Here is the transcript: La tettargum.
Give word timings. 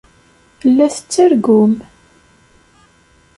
La 0.75 0.87
tettargum. 0.93 1.73